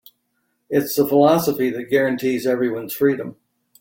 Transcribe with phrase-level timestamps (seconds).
[0.67, 3.35] It's the philosophy that guarantees everyone's freedom.